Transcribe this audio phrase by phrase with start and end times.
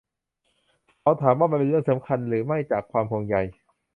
[0.99, 3.35] เขาถามว่ามันเป็นเรื่องสำคัญหรือไม่จากความห่วงใย.